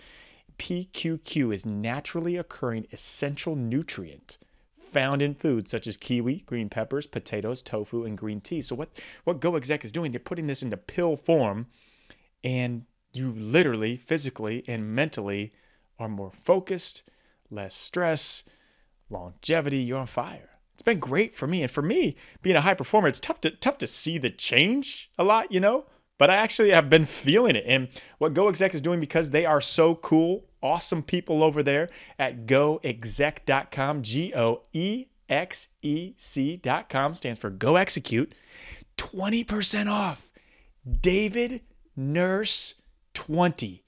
[0.57, 4.37] PQQ is naturally occurring essential nutrient
[4.93, 8.61] found in foods such as kiwi, green peppers, potatoes, tofu, and green tea.
[8.61, 8.89] So what
[9.23, 11.65] what GoExec is doing, they're putting this into pill form,
[12.43, 15.51] and you literally, physically, and mentally
[15.99, 17.03] are more focused,
[17.49, 18.43] less stress,
[19.09, 19.77] longevity.
[19.77, 20.52] You're on fire
[20.83, 21.61] it's been great for me.
[21.61, 25.09] And for me, being a high performer, it's tough to tough to see the change
[25.17, 25.85] a lot, you know.
[26.17, 27.63] But I actually have been feeling it.
[27.65, 32.45] And what GoExec is doing because they are so cool, awesome people over there at
[32.45, 38.35] goexec.com, G O E X E C.com stands for Go Execute.
[38.97, 40.31] 20% off.
[40.99, 41.61] David
[41.95, 42.73] Nurse
[43.13, 43.85] 20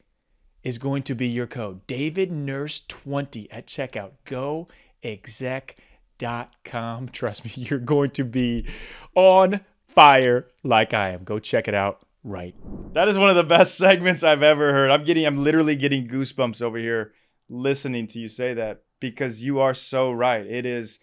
[0.63, 1.85] is going to be your code.
[1.87, 4.11] David Nurse 20 at checkout.
[4.23, 4.69] Go
[6.19, 7.07] Exec com.
[7.09, 8.65] Trust me, you're going to be
[9.15, 11.23] on fire like I am.
[11.23, 12.55] Go check it out right.
[12.93, 14.91] That is one of the best segments I've ever heard.
[14.91, 17.13] I'm getting, I'm literally getting goosebumps over here
[17.49, 20.45] listening to you say that because you are so right.
[20.45, 20.99] It is,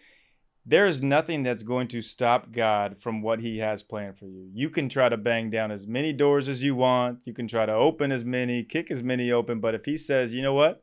[0.64, 4.48] there is nothing that's going to stop God from what he has planned for you.
[4.52, 7.20] You can try to bang down as many doors as you want.
[7.24, 9.60] You can try to open as many, kick as many open.
[9.60, 10.82] But if he says, you know what?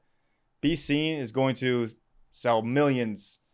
[0.61, 1.89] Be seen is going to
[2.31, 3.48] sell millions uh,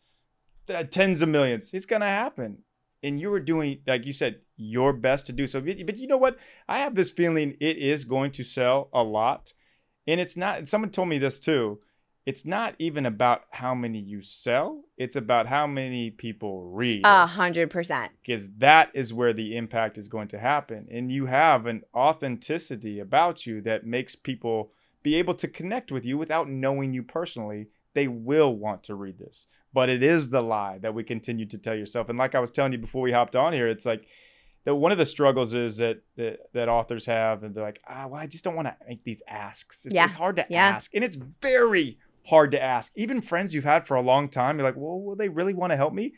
[0.67, 1.73] Uh, tens of millions.
[1.73, 2.59] It's gonna happen,
[3.03, 5.61] and you were doing like you said your best to do so.
[5.61, 6.37] But you know what?
[6.67, 9.53] I have this feeling it is going to sell a lot,
[10.07, 10.67] and it's not.
[10.67, 11.79] Someone told me this too.
[12.25, 14.85] It's not even about how many you sell.
[14.97, 17.01] It's about how many people read.
[17.05, 18.13] A hundred percent.
[18.25, 22.99] Because that is where the impact is going to happen, and you have an authenticity
[22.99, 24.71] about you that makes people
[25.03, 29.17] be able to connect with you without knowing you personally they will want to read
[29.17, 29.47] this.
[29.75, 32.07] But it is the lie that we continue to tell yourself.
[32.07, 34.07] And like I was telling you before we hopped on here, it's like
[34.63, 38.07] that one of the struggles is that that, that authors have, and they're like, ah,
[38.07, 39.85] well, I just don't want to make these asks.
[39.85, 40.05] It's, yeah.
[40.05, 40.65] it's hard to yeah.
[40.65, 42.93] ask, and it's very hard to ask.
[42.95, 45.71] Even friends you've had for a long time, you're like, well, will they really want
[45.73, 46.13] to help me?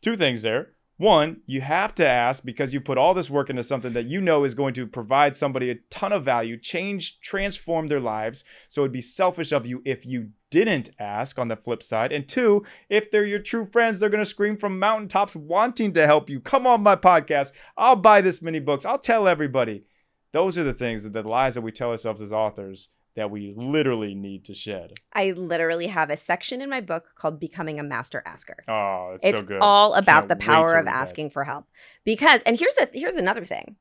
[0.00, 0.70] Two things there.
[1.02, 4.20] One, you have to ask because you put all this work into something that you
[4.20, 8.44] know is going to provide somebody a ton of value, change, transform their lives.
[8.68, 12.12] So it'd be selfish of you if you didn't ask on the flip side.
[12.12, 16.06] And two, if they're your true friends, they're going to scream from mountaintops wanting to
[16.06, 16.38] help you.
[16.38, 17.50] Come on my podcast.
[17.76, 18.84] I'll buy this many books.
[18.84, 19.82] I'll tell everybody.
[20.30, 23.52] Those are the things that the lies that we tell ourselves as authors that we
[23.56, 24.94] literally need to shed.
[25.12, 28.56] I literally have a section in my book called Becoming a Master Asker.
[28.68, 29.56] Oh, it's, it's so good.
[29.56, 30.94] It's all about Can't the power of read that.
[31.00, 31.66] asking for help.
[32.04, 33.76] Because and here's a here's another thing.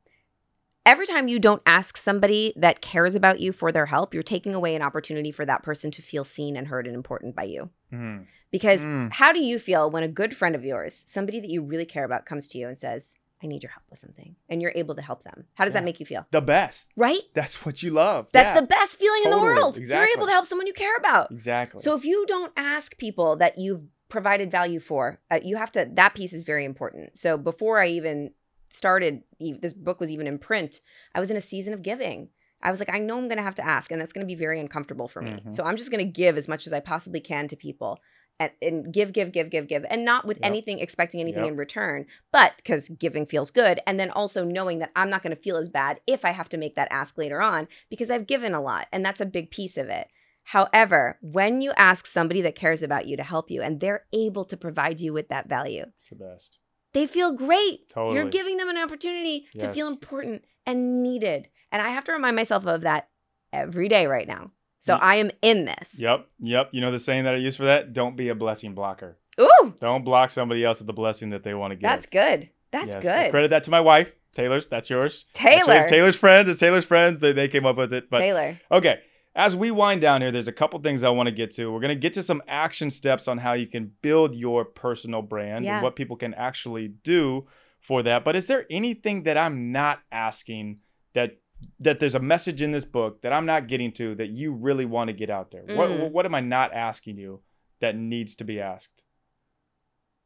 [0.84, 4.56] Every time you don't ask somebody that cares about you for their help, you're taking
[4.56, 7.70] away an opportunity for that person to feel seen and heard and important by you.
[7.94, 8.26] Mhm.
[8.52, 9.14] Because Mm.
[9.14, 12.04] how do you feel when a good friend of yours, somebody that you really care
[12.04, 14.96] about, comes to you and says, I need your help with something, and you're able
[14.96, 15.46] to help them?
[15.56, 15.80] How does Yeah.
[15.82, 16.26] that make you feel?
[16.32, 16.92] The best.
[16.96, 17.22] Right?
[17.34, 18.28] That's what you love.
[18.32, 19.78] That's Yeah, the best feeling in the totally, world.
[19.78, 21.32] You're able to help someone you care about.
[21.32, 21.82] Exactly.
[21.82, 25.88] So if you don't ask people that you've provided value for, uh, you have to.
[25.92, 27.18] That piece is very important.
[27.18, 28.32] So before I even
[28.70, 30.82] started, this book was even in print.
[31.16, 32.30] I was in a season of giving.
[32.64, 34.32] I was like, I know I'm going to have to ask, and that's going to
[34.32, 35.32] be very uncomfortable for me.
[35.32, 35.54] Mhm.
[35.54, 38.00] So I'm just going to give as much as I possibly can to people.
[38.42, 40.46] And, and give, give, give, give, give, and not with Yep.
[40.50, 41.52] anything expecting anything Yep.
[41.52, 43.80] in return, but because giving feels good.
[43.86, 46.50] And then also knowing that I'm not going to feel as bad if I have
[46.50, 48.88] to make that ask later on because I've given a lot.
[48.92, 50.08] And that's a big piece of it.
[50.46, 54.46] However, when you ask somebody that cares about you to help you and they're able
[54.46, 56.58] to provide you with that value, it's the best.
[56.94, 57.90] they feel great.
[57.90, 58.16] Totally.
[58.16, 61.48] You're giving them an opportunity to feel important and needed.
[61.72, 63.08] And I have to remind myself of that
[63.54, 64.52] every day right now.
[64.82, 65.96] So I am in this.
[66.00, 66.28] Yep.
[66.40, 66.70] Yep.
[66.74, 67.94] You know the saying that I use for that?
[67.94, 69.18] Don't be a blessing blocker.
[69.40, 71.84] Ooh, Don't block somebody else with the blessing that they want to give.
[71.84, 72.50] that's good.
[72.72, 73.32] That's Yes, I good.
[73.32, 74.14] credit that to my wife.
[74.36, 74.68] Taylor's.
[74.68, 75.26] That's yours.
[75.34, 75.76] Taylor.
[75.78, 76.50] It's Taylor's friends.
[76.50, 77.20] It's Taylor's friends.
[77.20, 78.10] They, they came up with it.
[78.10, 78.60] But Taylor.
[78.72, 79.00] okay,
[79.36, 81.72] as we wind down here, there's a couple things I want to get to.
[81.72, 85.64] We're gonna get to some action steps on how you can build your personal brand
[85.66, 85.76] Yeah.
[85.76, 87.46] and what people can actually do
[87.82, 88.24] for that.
[88.24, 90.80] But is there anything that I'm not asking
[91.14, 91.38] that
[91.80, 94.86] that there's a message in this book that I'm not getting to that you really
[94.86, 95.64] want to get out there?
[95.64, 96.12] What Mm.
[96.12, 97.42] what am I not asking you
[97.80, 99.04] that needs to be asked?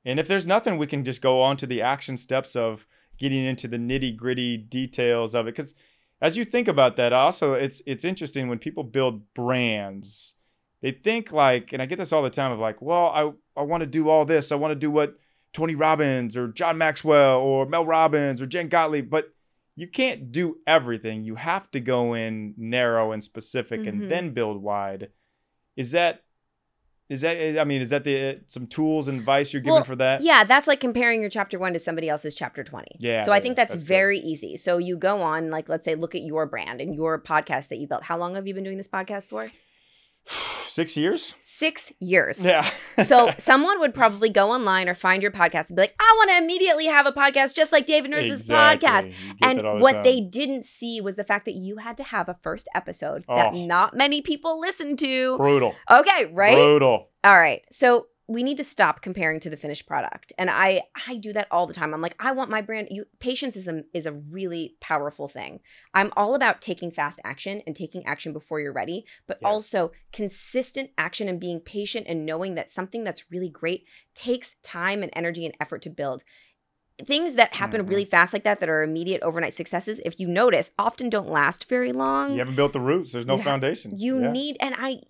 [0.04, 3.44] And if there's nothing, we can just go on to the action steps of getting
[3.44, 5.56] into the nitty gritty details of it.
[5.56, 5.74] Because
[6.22, 10.36] as you think about that, also it's it's interesting when people build brands,
[10.82, 13.64] they think like, and I get this all the time of like, well, I I
[13.64, 14.52] want to do all this.
[14.52, 15.18] I want to do what
[15.54, 19.34] Tony Robbins or John Maxwell or Mel Robbins or Jen Gottlieb, but
[19.76, 21.24] you can't do everything.
[21.24, 23.88] You have to go in narrow and specific Mhm.
[23.90, 25.10] and then build wide.
[25.76, 26.22] Is that
[27.08, 29.96] is that I mean, is that the some tools and advice you're giving Well, for
[29.98, 30.22] that?
[30.22, 32.88] Yeah, that's like comparing your chapter one to somebody else's chapter 20.
[33.00, 33.88] Yeah, So I think that's, that's good.
[33.88, 34.58] very easy.
[34.58, 37.78] So you go on, like, let's say, look at your brand and your podcast that
[37.78, 38.04] you built.
[38.04, 39.46] How long have you been doing this podcast for?
[40.76, 41.36] Six years?
[41.40, 42.44] Six years.
[42.46, 42.70] Yeah.
[43.06, 46.32] so someone would probably go online or find your podcast and be like, I want
[46.32, 48.86] to immediately have a podcast just like David Nurse's Exactly.
[48.90, 49.06] podcast.
[49.08, 51.96] You get that all And what they didn't see was the fact that you had
[51.96, 53.66] to have a first episode that Oh.
[53.66, 55.38] not many people listen to.
[55.38, 55.74] brutal.
[55.90, 56.56] Okay, right?
[56.56, 57.08] Brutal.
[57.24, 57.62] All right.
[57.72, 60.34] So we need to stop comparing to the finished product.
[60.38, 61.94] And I I do that all the time.
[61.94, 65.60] I'm like, I want my brand you patience is a is a really powerful thing.
[65.94, 69.50] I'm all about taking fast action and taking action before you're ready, but Yes.
[69.52, 73.86] also consistent action and being patient and knowing that something that's really great
[74.16, 76.24] takes time and energy and effort to build.
[77.04, 77.90] Things that happen Mhm.
[77.90, 81.68] really fast like that that are immediate overnight successes, if you notice, often don't last
[81.68, 83.12] very long You haven't built the roots.
[83.12, 83.92] There's no foundation.
[83.98, 84.32] you Yeah.
[84.32, 85.02] need and i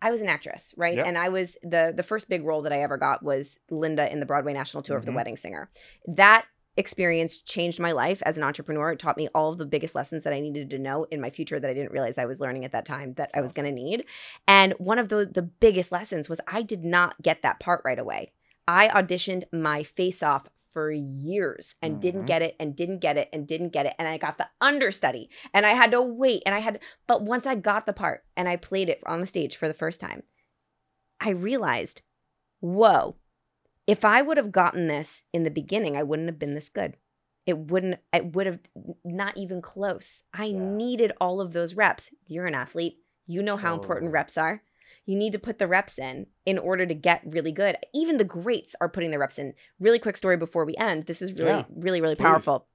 [0.00, 1.06] i was an actress right Yep.
[1.06, 4.20] and i was the the first big role that i ever got was linda in
[4.20, 5.16] the broadway national tour of the Mhm.
[5.16, 5.68] wedding singer
[6.06, 6.44] that
[6.76, 10.22] experience changed my life as an entrepreneur it taught me all of the biggest lessons
[10.22, 12.64] that i needed to know in my future that i didn't realize i was learning
[12.64, 14.04] at that time that i was going to need
[14.46, 17.98] and one of the the biggest lessons was i did not get that part right
[17.98, 18.30] away
[18.68, 22.26] i auditioned my face off for years and didn't Mhm.
[22.26, 25.30] get it and didn't get it and didn't get it and i got the understudy
[25.54, 28.48] and i had to wait and i had but once I got the part and
[28.48, 30.22] I played it on the stage for the first time,
[31.20, 32.02] I realized,
[32.60, 33.16] whoa,
[33.86, 36.96] if I would have gotten this in the beginning, I wouldn't have been this good.
[37.46, 38.60] It wouldn't, it would have
[39.04, 40.24] not even close.
[40.34, 40.60] I Yeah.
[40.60, 42.14] needed all of those reps.
[42.26, 42.98] You're an athlete.
[43.26, 44.62] You know how important reps are.
[45.08, 47.76] You need to put the reps in in order to get really good.
[47.94, 49.54] Even the greats are putting the reps in.
[49.80, 51.06] Really quick story before we end.
[51.06, 51.64] This is really, Yeah.
[51.74, 52.24] really, really Please.
[52.24, 52.66] powerful.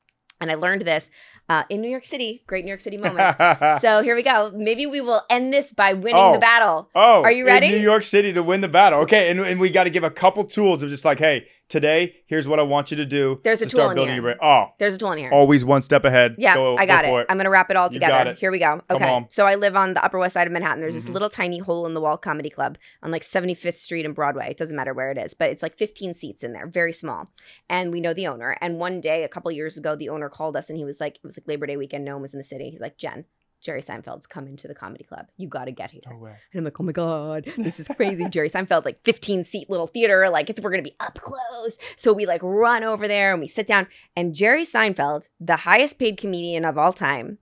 [0.42, 1.12] And I learned this
[1.48, 2.44] uh, in New York City.
[2.48, 3.38] Great New York City moment.
[3.82, 4.52] so here we go.
[4.56, 6.34] Maybe we will end this by winning Oh.
[6.34, 6.90] the battle.
[6.96, 7.68] oh, Are you ready?
[7.68, 9.02] In New York City to win the battle.
[9.02, 12.16] Okay, and, and we got to give a couple tools of just like, hey, today,
[12.28, 13.42] here's what I want you to do.
[13.44, 14.24] There's a to tool start in building here.
[14.24, 14.40] your brand.
[14.42, 15.32] Oh, There's a tool in here.
[15.32, 16.36] always one step ahead.
[16.38, 17.22] yeah, Go- I got go it.
[17.22, 17.26] it.
[17.30, 18.32] I'm gonna wrap it all You got together.
[18.32, 18.38] it.
[18.38, 18.82] Here we go.
[18.90, 19.26] Okay.
[19.30, 20.82] So I live on the Upper West Side of Manhattan.
[20.82, 21.14] There's this Mhm.
[21.14, 24.48] little tiny hole in the wall comedy club on like 75th Street and Broadway.
[24.52, 27.32] It doesn't matter where it is, but it's like 15 seats in there, very small.
[27.70, 28.56] And we know the owner.
[28.62, 31.16] And one day, a couple years ago, the owner called us and he was like,
[31.16, 32.06] it was like Labor Day weekend.
[32.06, 32.70] No one was in the city.
[32.70, 33.26] He's like, Jen,
[33.64, 35.28] Jerry Seinfeld's come into the comedy club.
[35.38, 36.02] You got to get here.
[36.10, 36.26] No.
[36.26, 38.28] And I'm like, oh my God, this is crazy.
[38.28, 40.30] Jerry Seinfeld, like 15 seat little theater.
[40.30, 41.78] Like it's we're gonna be up close.
[41.96, 43.88] So we like run over there and we sit down.
[44.16, 47.38] And Jerry Seinfeld, the highest paid comedian of all time,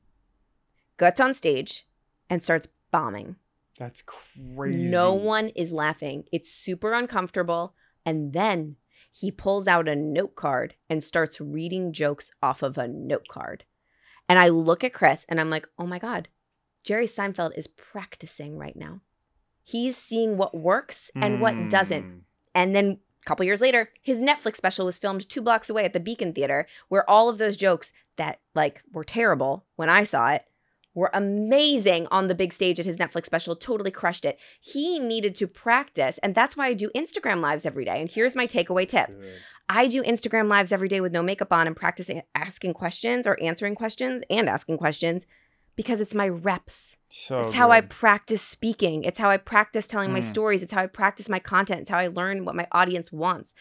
[1.00, 1.88] gets on stage
[2.30, 3.38] and starts bombing.
[3.80, 4.90] That's crazy.
[4.90, 6.26] No one is laughing.
[6.32, 7.74] It's super uncomfortable.
[8.06, 8.76] And then
[9.12, 13.66] he pulls out a note card and starts reading jokes off of a note card.
[14.32, 16.30] And I look at Chris and I'm like, oh my God,
[16.86, 19.02] Jerry Seinfeld is practicing right now.
[19.62, 22.06] He's seeing what works and what doesn't.
[22.06, 22.20] Mm.
[22.56, 25.92] And then a couple years later, his Netflix special was filmed two blocks away at
[25.92, 30.30] the Beacon Theater, where all of those jokes that like were terrible when I saw
[30.30, 30.46] it
[30.94, 33.56] were amazing on the big stage at his Netflix special.
[33.56, 34.38] Totally crushed it.
[34.60, 38.02] He needed to practice, and that's why I do Instagram lives every day.
[38.02, 39.34] And here's my takeaway tip: Good.
[39.70, 43.26] I do Instagram lives every day with no makeup on and practice a- asking questions
[43.26, 45.26] or answering questions and asking questions
[45.78, 46.98] because it's my reps.
[47.08, 49.06] So It's how I practice speaking.
[49.06, 50.24] It's how I practice telling my Mm.
[50.26, 50.62] stories.
[50.62, 51.82] It's how I practice my content.
[51.82, 53.54] It's how I learn what my audience wants.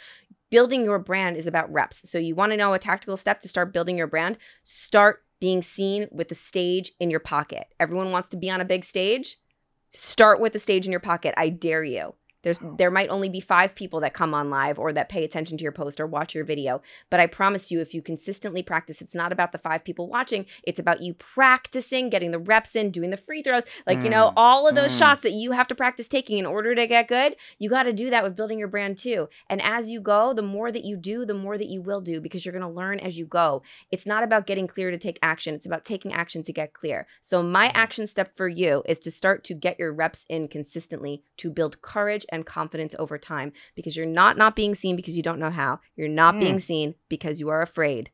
[0.51, 2.11] Building your brand is about reps.
[2.11, 4.37] So you want to know a tactical step to start building your brand?
[4.65, 7.67] Start being seen with the stage in your pocket.
[7.81, 9.39] Everyone wants to be on a big stage.
[9.91, 11.35] Start with the stage in your pocket.
[11.37, 12.15] I dare you.
[12.43, 15.59] There's there might only be 5 people that come on live or that pay attention
[15.59, 16.81] to your post or watch your video,
[17.11, 20.47] but I promise you if you consistently practice, it's not about the 5 people watching,
[20.63, 24.29] it's about you practicing, getting the reps in, doing the free throws, like you know,
[24.29, 24.33] Mm.
[24.37, 24.99] all of those Mm.
[24.99, 27.37] shots that you have to practice taking in order to get good.
[27.59, 29.29] You got to do that with building your brand too.
[29.49, 32.21] And as you go, the more that you do, the more that you will do
[32.21, 33.63] because you're going to learn as you go.
[33.91, 37.07] It's not about getting clear to take action, it's about taking action to get clear.
[37.21, 41.23] So, my action step for you is to start to get your reps in consistently
[41.39, 45.23] to build courage and confidence over time because you're not not being seen because you
[45.23, 45.81] don't know how.
[45.97, 46.41] You're not Mm.
[46.41, 48.11] being seen because you are afraid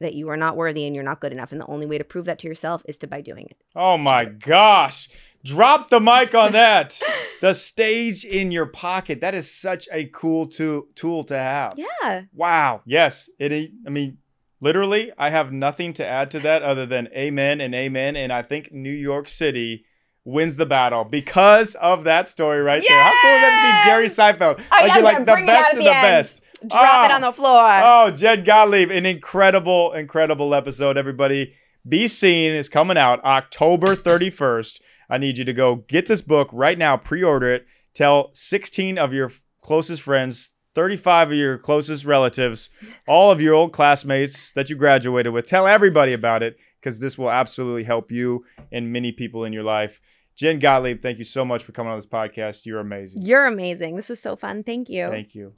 [0.00, 1.52] that you are not worthy and you're not good enough.
[1.52, 3.56] And the only way to prove that to yourself is to by doing it.
[3.76, 5.08] Oh my gosh.
[5.44, 7.00] Drop the mic on that.
[7.42, 9.20] the stage in your pocket.
[9.20, 11.74] That is such a cool to- tool to have.
[11.76, 12.22] Yeah.
[12.34, 12.80] Wow.
[12.86, 13.28] Yes.
[13.38, 13.70] It.
[13.86, 14.18] I mean,
[14.60, 18.16] literally, I have nothing to add to that other than amen and amen.
[18.16, 19.84] And I think New York City
[20.24, 23.02] wins the battle because of that story right there.
[23.02, 24.62] How cool is that to see Jerry Seinfeld?
[24.70, 26.42] I like you're like the it best of the the best.
[26.68, 27.14] Drop it Oh.
[27.14, 27.70] on the floor.
[27.82, 31.54] Oh, Jen Gottlieb, an incredible, incredible episode, everybody.
[31.88, 34.80] Be Seen is coming out October 31st.
[35.08, 37.64] I need you to go get this book right now, pre order it.
[37.94, 42.68] Tell 16 of your closest friends, 35 of your closest relatives,
[43.08, 45.46] all of your old classmates that you graduated with.
[45.46, 49.64] Tell everybody about it because this will absolutely help you and many people in your
[49.64, 50.00] life.
[50.36, 52.64] Jen Gottlieb, thank you so much for coming on this podcast.
[52.64, 53.22] You're amazing.
[53.22, 53.96] You're amazing.
[53.96, 54.64] This was so fun.
[54.64, 55.08] Thank you.
[55.08, 55.52] Thank you.